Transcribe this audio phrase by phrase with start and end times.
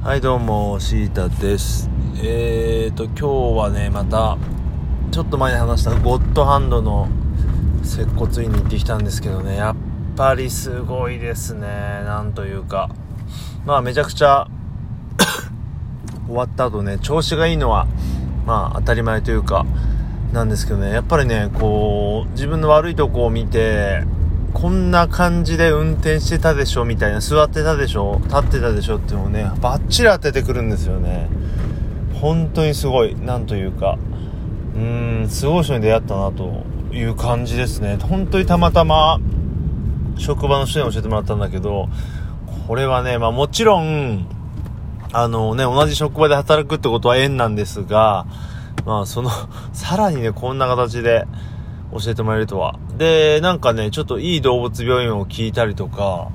[0.00, 1.90] はいどうもシータです。
[2.22, 3.26] えーと今日
[3.58, 4.38] はねまた
[5.10, 7.08] ちょっと前に話したゴッドハンドの
[7.82, 9.56] 接骨院に行ってきたんですけどね。
[9.56, 9.76] やっ
[10.16, 12.90] ぱりすごいですねなんというか。
[13.66, 14.46] まあめちゃくちゃ
[16.26, 17.88] 終わった後ね調子がいいのは
[18.46, 19.66] まあ当たり前というか
[20.32, 20.90] なんですけどね。
[20.90, 24.04] やっぱりねこう自分の悪いとこを見て
[24.60, 31.28] こんな感じで運転してたでしょみたいな、座ってたでしょ立ってたでしょっていうのをね、バッチリ当ててくるんですよね。
[32.14, 33.96] 本当にすごい、なんというか、
[34.74, 37.98] うーん、すごい人に出会ったなという感じですね。
[38.02, 39.20] 本当にたまたま、
[40.16, 41.88] 職場の人に教えてもらったんだけど、
[42.66, 44.26] これはね、まあもちろん、
[45.12, 48.26] あのね、同じ職場で働くってことは縁なんですが、
[48.84, 49.30] まあその、
[49.72, 51.28] さらにね、こんな形で
[51.92, 52.74] 教えてもらえるとは。
[52.98, 56.30] で、なんかね、ちょっといい動物病院を聞いたりとか、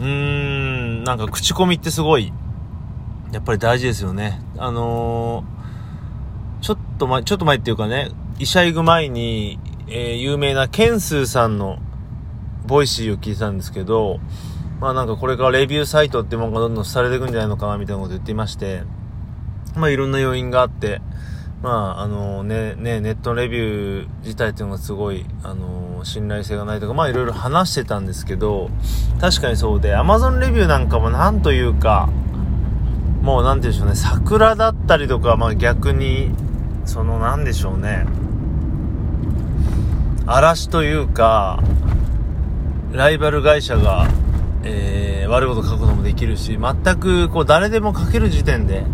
[0.00, 2.32] うーん、なんか口コミってすごい、
[3.30, 4.40] やっぱり大事ですよね。
[4.56, 11.78] あのー、ちょっと前、ちょっと前っていうかね、医者行く前に、えー、有名なケンスーさんの
[12.66, 14.18] Voicy を聞いてたんですけど、
[14.80, 18.82] まあなんかこれからレビューサイトってものがどんどんされていくんじゃないのかなみたいなこと言っていまして、
[19.76, 21.02] まあいろんな要因があって、
[21.62, 28.68] まあ、あのね、ね、ネットレビュー自体っていうのがすごい、あの信頼性がないとか、まあいろいろ話してたんですけど、
[29.20, 32.08] 確かにそうで、Amazon レビューなんかもなんというか、
[33.22, 36.34] もうなんて言うんでしょうね、桜だったりとか、まあ逆に、
[36.84, 38.06] そのなんでしょうね、
[40.26, 41.62] 嵐というか、
[42.90, 44.08] ライバル会社が、
[44.64, 48.84] えー、悪いこと書くこともできるし、全くこう誰でも書ける時点で、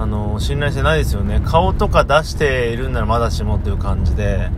[0.00, 1.40] あの信頼性ないですよね。
[1.44, 4.50] 顔とか出しているんならまだしもっていう感じで。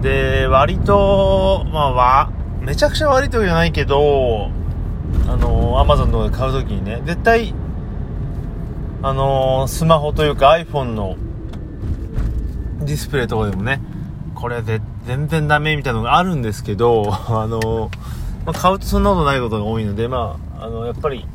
[0.00, 4.50] で割とまあわめちゃくちゃ悪いとじゃないけど
[5.28, 7.54] あのアマゾンとかで買う時にね絶対
[9.02, 11.16] あのスマホというか iPhone の
[12.80, 13.80] ディスプレイとかでもね
[14.34, 17.90] これで全然ダメみたいなのがあるんですけど あの、
[18.44, 21.26] まあ、買うとそんなことないことが多いのでまああのやっぱり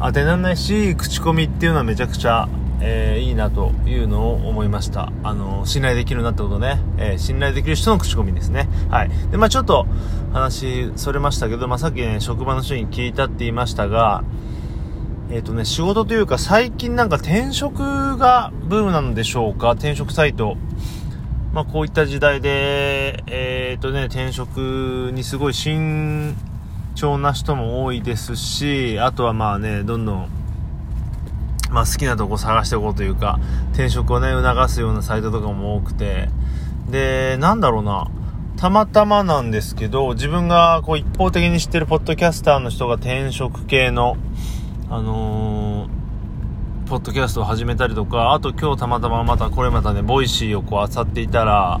[0.00, 2.48] 当てられないし口コミっていうのはめちゃくちゃ、
[2.80, 5.10] えー、いいなというのを思いました。
[5.22, 8.68] あの信頼できるなってことね、えー、信頼できる人の口コミですね。
[8.90, 9.10] はい。
[9.30, 9.86] でまあちょっと
[10.32, 14.22] 話それましたけど、まあ、さっきね職場の人に聞いたって言いましたが
[15.30, 19.72] えっ、ー、とね仕事というか最近なんか転職がブームなのでしょうか？
[19.72, 20.56] 転職サイト。
[21.52, 26.36] まあこういった時代でえっ、とね転職にすごい新
[26.96, 30.28] 重な人も多いですし、あとはまあね、どんどん、
[31.70, 33.38] まあ好きなとこ探していこうというか、
[33.72, 36.28] 転職をね、促すようなサイトとかも多くて、
[36.90, 38.08] で、なんだろうな、
[38.56, 44.16] たまたまなんですけど、自分がこう一方的に知ってるポッドキャスターの人が転職系の、
[44.88, 51.80] あのー、ポッドキャストを始めたりとか、あと今日たまたままたこれまたね、 Voicy をこう漁っていたら、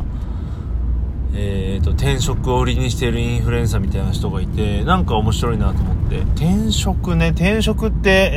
[1.36, 6.18] えーと、転職を売りにしているインフルエンサーみたいな人がいてなんか面白いなと思って。
[6.34, 7.28] 転職ね。
[7.28, 8.30] 転職って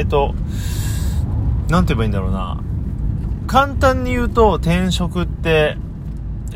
[0.00, 0.34] えーと
[1.68, 2.60] 何て言えばいいんだろうな。
[3.46, 5.76] 簡単に言うと転職って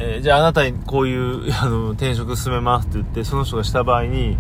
[0.02, 4.38] えー、じゃああなたにこういう あの転職進めますって言ってその人がした場合に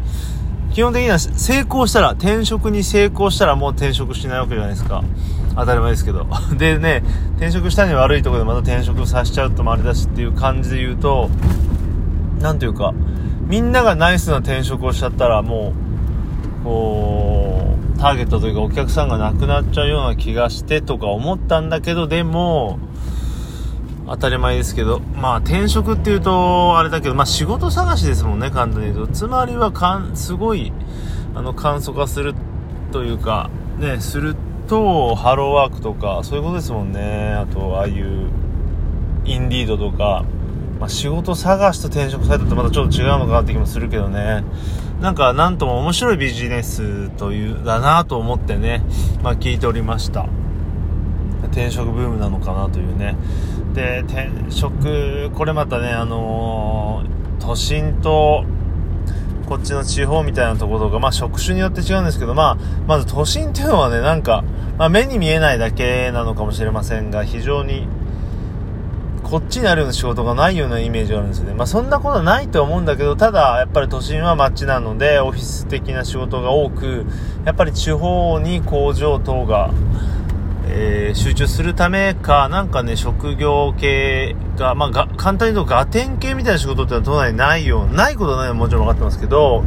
[0.72, 5.02] 基本的には成功したら転職に成功したらもう転職しないわけじゃないですか。
[5.56, 6.26] 当たり前ですけど。
[6.56, 7.02] でね、
[7.36, 11.28] 転職したに悪いとこでまた転職させちゃうともあれだしっていう感じで言うと、
[12.40, 12.92] なんというか、
[13.46, 15.74] みんながナイスな転職をしちゃったらも
[16.62, 22.78] う、こう、ターゲットというかお客さんがなくなっちゃうような気がしてとか思ったんだけど、でも、
[24.06, 29.12] 当たり前ですけど、まあ転職っていうと、あれだけど、まあ仕事探しですもんね、簡単に言うと。
[29.12, 30.72] つまりはかん、すごい、
[31.34, 32.34] あの、簡素化する
[32.92, 37.34] というか、ね、するってとハローワークとかそういうことですもんね。
[37.34, 38.30] あとああいう
[39.24, 40.24] インディードとか、
[40.78, 44.44] まあ、仕事探しと転職サイトってまたちょっと違うのかなって気もするけどね。
[45.00, 48.84] なんかなんとも面白いビジネスというだなと思ってね、
[49.24, 50.28] まあ、聞いておりました。
[51.48, 53.16] 転職ブームなのかなというね。
[53.74, 58.44] で転職これまたねあのー、都心と
[59.50, 62.56] こっちの地方みたいなところとか、まあ職種によって違うんですけど、まあ、
[62.86, 64.44] まず都心っていうのはね、なんか、
[64.78, 67.88] まあ目に見えないだけなのかもしれませんが、非常に、
[69.24, 71.54] こっちにあるような仕事がないようなイメージがあるんですよね。
[71.54, 77.04] まあそんなことはないと思うんだけど、ただ、やっぱり都心は街なので、オフィス的な仕事が多く、
[77.44, 79.70] やっぱり地方に工場等が、
[80.72, 87.86] えー、集中するためか、なんかね、職業系が、まあ、が簡単に言うと、ガテン系みたいな仕事ってのは都内にないよ。
[87.86, 89.64] ないことはないのはもちろん分かってますけど、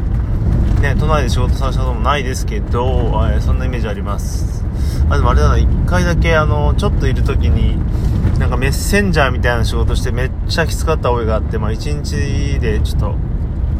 [0.81, 2.85] ね、都内で仕事させたこともないですけど、
[3.31, 4.63] えー、そんなイメージあります。
[5.09, 7.77] あ、でもあれだな、一回だけ、あの、ちょっといる時に、
[8.39, 13.15] なんかメッセンジャーみたいな仕事してめっちゃきつかった覚えがあって、まあ一日でちょっと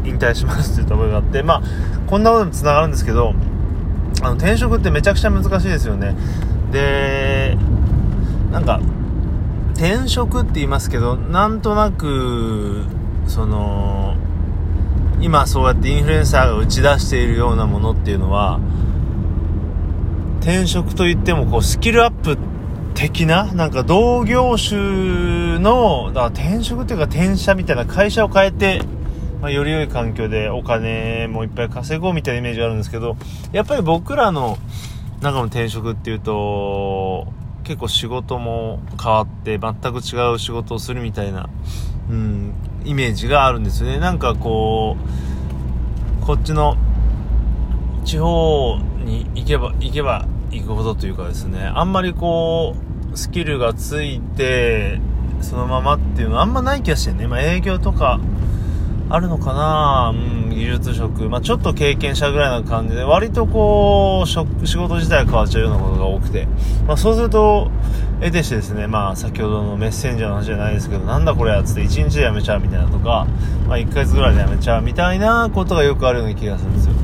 [0.04, 1.62] 引退しますって言った覚えがあって、まあ、
[2.06, 3.34] こんなことでも繋がるんですけど、
[4.22, 6.14] あの、転職ってめちゃくちゃ難しいですよね。
[6.74, 7.56] で、
[8.52, 8.80] なんか、
[9.74, 12.84] 転職って言いますけど、なんとなく、
[13.26, 14.16] その、
[15.20, 18.60] 今そうやってインフルエンサーが打ち出しているようなものっていうのは、
[20.40, 22.36] 転職といってもこうスキルアップ
[22.94, 28.82] 的な、なんか同業種の、だから転職っていうか転社みたいな会社を変えて、
[29.40, 33.16] まあ、より良い環境でお金もいっぱい稼ごうみたいなイメージがあるんですけど、
[33.52, 34.58] やっぱり僕らの
[35.24, 37.26] 中の転職っていうと、
[37.64, 41.48] 結構仕事も変わって全く違う仕事をするみたいな、
[42.10, 42.52] うん、
[42.84, 43.98] イメージがあるんですよね。
[43.98, 44.98] なんかこ
[46.22, 46.76] う、こっちの
[48.04, 52.76] 地方に行けば、行けば行くほどというかですね、あんまりこ
[53.12, 55.00] う、スキルがついて、
[55.40, 57.26] そのままっていうのはあんまない気がしてね。
[57.26, 58.20] まあ営業とか、
[59.10, 60.14] あるのかな？
[60.14, 61.28] うん、技術職。
[61.28, 66.46] まあ、ちょっと経験者ぐらいな感じで、割とこう、職、仕事自体が変わっちゃうようなことが多くて。
[66.86, 67.70] まあ、そうすると、
[68.20, 73.26] 得てしてですね、まあ、先ほどのメッセンジャーの話じゃないですけど、なんだこれやつって1日で辞めちゃうみたいなとか、
[73.68, 76.94] まあ、1ヶ月ぐらいで辞めちゃうみたいなことがよくあるような気がするんですよ。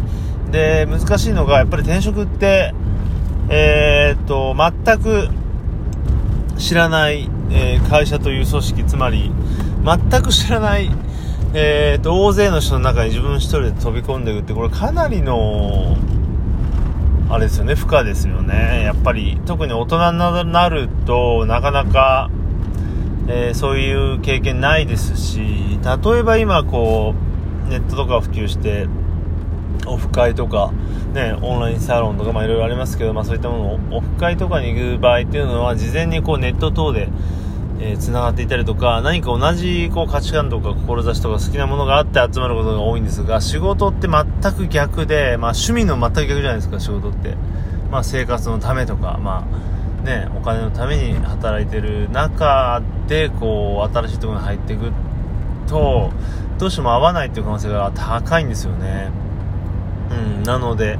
[0.50, 2.74] で、難しいのが、やっぱり転職って、
[3.50, 5.28] えー、っと、全く
[6.58, 9.30] 知らない、えー、会社という組織、つまり、
[9.84, 10.90] 全く知らない、
[11.52, 15.96] えーと、大勢の人の中に自分一人で飛び込んでいくって、これかなりの、
[17.28, 18.82] あれですよね、負荷ですよね。
[18.84, 20.18] やっぱり、特に大人に
[20.52, 22.30] なると、なかなか、
[23.26, 25.40] えー、そういう経験ないですし、
[25.82, 27.14] 例えば今こ
[27.66, 28.86] う、ネットとか普及して、
[29.86, 30.70] オフ会とか、
[31.14, 37.08] ね、オンラインサロンとか、まあいろいろありますけど、まあそういったものを、オフ会とかに行く場合っていうのは、事前にこうネット等で、
[37.82, 47.36] えー、繋がっていたりとか、何か同じこう価値観とか志とか好きなものがあって集まることが多いんですが、仕事って全く逆で、まあ趣味の全く逆じゃないですか、仕事って。
[47.90, 49.46] まあ生活のためとか、ま
[50.02, 54.92] あね、お金のために働いてる中で、こう、新しいところに入っていく
[55.66, 56.10] と、
[56.58, 59.08] どうしても合わないっていう可能性が高いんですよね。
[60.10, 60.98] うん、なので、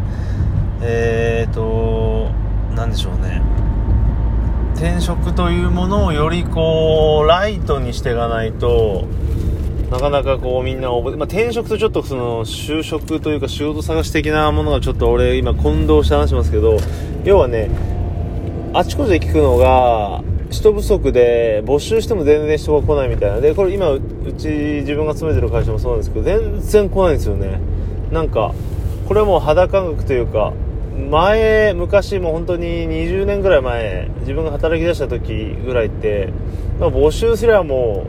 [0.80, 2.30] えーと、
[2.74, 3.42] なんでしょうね。
[4.80, 9.04] 転職というものをよりこうライトにしていかないと
[9.90, 16.78] なかなかこうみんな覚え、まあ、転職とちょっとその就職というか仕事探し的なものがちょっと俺今混同して話しますけど
[17.24, 17.68] 要はね
[18.72, 23.40] あちこちで聞くのが人不足で募集しても全然人が来ないみたいな。
[23.42, 24.00] でこれ今う
[24.38, 27.60] ち自分が勤めてる会社もそうなんですけど全然来ないんですよね。
[28.10, 28.54] なんか
[29.06, 30.54] これはもう肌感覚というか
[31.10, 36.32] 前、昔も本当に20年ぐらい前、自分が働き出した時ぐらいって、
[36.78, 38.06] まあ、募集すればも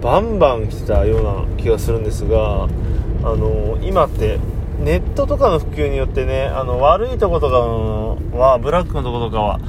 [0.00, 4.38] う、バンバン来てたような気がするんですが、あの、今って、
[4.80, 9.60] ネットとかの普及によってね、あの、悪いとことかは、ブラックのとことかは、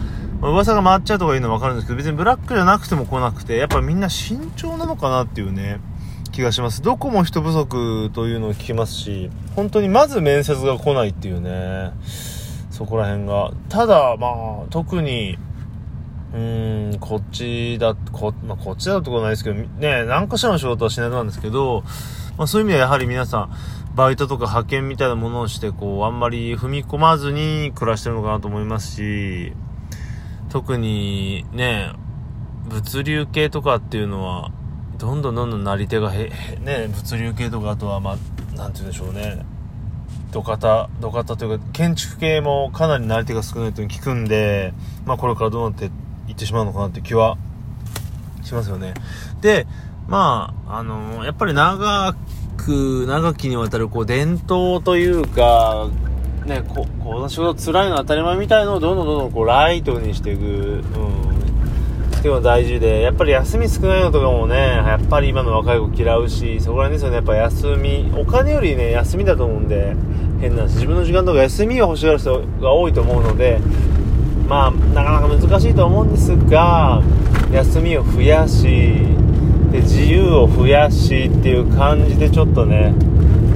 [0.42, 5.80] 噂が回っちゃうとかいうのはわかるんですけど、別にブラックじゃなくても来なくて、やっぱみんな慎重なのかなっていうね、
[6.32, 6.82] 気がします。
[6.82, 11.92] どこも人不足というのを聞きますし、本当にまず面接が来ないっていうね。
[12.74, 13.52] そこら辺が。
[13.70, 15.38] ただ、まあ、特に、
[16.34, 21.84] うん、こっちだ、こ、まあ、こっちだってことないですけど、ね、何かしらの仕事はしないとなんですけど、
[22.36, 23.52] まあ、そういう意味ではやはり皆さん、
[23.96, 29.54] バイトとか派遣みたいなものをして、こう、あんまり踏み込まずに暮らしてるのかなと思いますし、
[30.50, 31.94] 特にね、
[32.70, 34.50] 物流系とかっていうのは、
[34.98, 39.53] どんどんどんどんなり手がへ、へね、物流系とかあとは、まあ、なんて言うんでしょうね。
[40.34, 44.74] 土方、土方というか、建築系もかなりなり手が少ないという聞くんで、
[45.06, 45.86] まあこれからどうなって
[46.28, 47.38] いってしまうのかなって気は
[48.42, 48.96] しますよね。
[49.42, 49.68] で、
[50.08, 52.16] まあ、あのやっぱり長
[52.58, 55.90] く、長きにわたるこう伝統というか、
[56.46, 61.33] ね、こ、この仕事辛いの当たり前みたいのをどんどんどんどんこうライトにしていく、うん、
[62.24, 69.94] ていうのが大事で、やっぱり休み少ないのとかもね、やっぱり今の若い子嫌うし、そこら辺ですよね、やっぱ休み、お金よりね、休みだと思うんで、
[70.40, 73.60] 変なんです自分の時間とか休みを欲しがる人が多いと思うので、
[74.48, 77.04] まあ、なかなか難しいと思うんですが、
[77.52, 78.68] 休みを増やし、
[79.74, 82.94] で、自由を増やしっていう感じでちょっとね、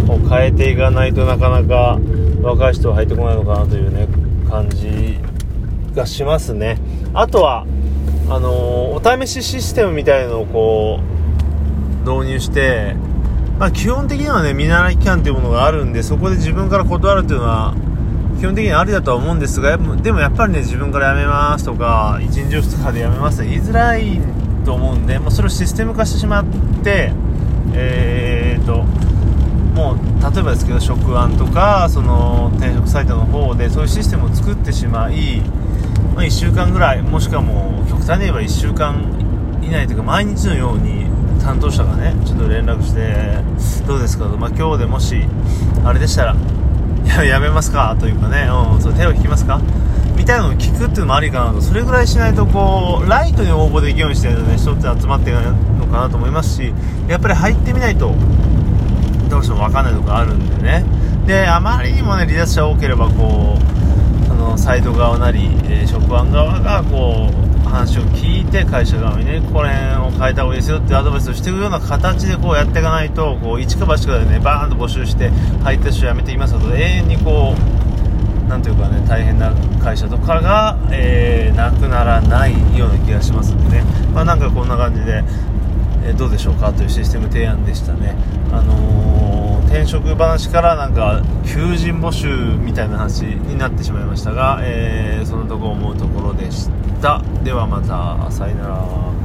[0.07, 1.99] こう変えていかないとなかなか
[2.41, 4.09] 若い人は入ってこないのかなというね、
[4.49, 5.19] 感じ
[5.95, 6.77] がしますね。
[7.13, 7.65] あとは、
[8.29, 8.49] あの
[8.93, 10.99] お試しシステムみたいのをこ
[12.05, 12.95] う導入して
[13.59, 17.73] まあ、基本的にはね、見習い期間というものがあるんで、そこで自分から断るというのは、
[18.39, 24.21] 基本的にありだとは思うんですが、でもやっぱりね、自分から辞めますとか、1日2日で辞めますって言いづらい
[24.63, 26.45] と思うんで、もうそれをシステム化してしまっ
[26.83, 27.11] て、
[27.73, 28.83] えーと、
[29.73, 35.41] もう例えばですけど職案とかその転職サイトの方でそういうシステムを作ってしまい、
[36.15, 38.95] まあ、1週間ぐらいもしくはもう極端に言えば1週間
[39.61, 41.05] 以内というか毎日のように
[41.41, 43.43] 担当者がねちょっと連絡して
[43.85, 45.23] どうですかと、まあ、今日でもし
[45.83, 46.35] あれでしたら
[47.23, 49.61] やめますかというかね、うん、それ手を引きますか？
[50.15, 51.61] みたいなのを聞くっていうのもありかなと。
[51.61, 55.37] それぐらいしないとこうライトに応募できるようにしてるね人って集まっていく
[55.79, 56.73] のかなと思いますし
[57.07, 58.13] やっぱり入ってみないと
[59.29, 60.83] どうしても分かんないところあるんでね。
[61.25, 63.76] であまりにもね離脱者多ければこう
[64.55, 75.29] サイド側なり、えー、職案側がこう話を聞いて会社側にねこれを変えた方がいいですよってアドバイスをしていくような形でこうやっていかないとこう一か八かでねバーンと募集して
[75.63, 85.23] 入った人やめていますので永遠にこうなんというかね大変な会社とかが、えー、なくならないような気がしますんでね、まあ、なんかこんな感じで、
[86.05, 88.15] えー、どうでしょうかというシステム提案でしたね。
[88.51, 89.06] あの、
[89.77, 96.67] 転職話からなんか求人募集みたいな話になってしまいましたが、えー、そのとこ思うところでし
[96.99, 97.21] た。
[97.43, 99.16] ではまたさよなら。